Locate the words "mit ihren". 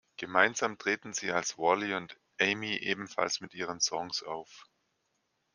3.39-3.79